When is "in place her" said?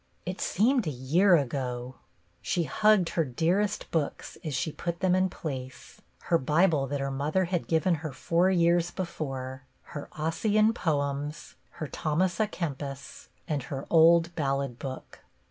5.13-6.39